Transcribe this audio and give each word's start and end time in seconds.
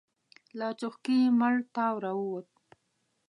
له 0.57 0.67
څوښکي 0.79 1.15
يې 1.23 1.27
مړ 1.39 1.53
تاو 1.75 1.95
راووت. 2.03 2.49